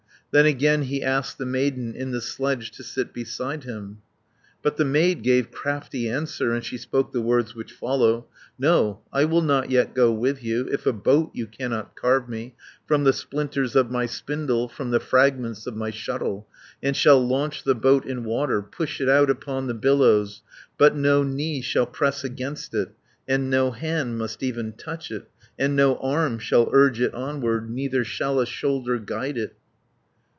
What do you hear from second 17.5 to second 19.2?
the boat in water, Push it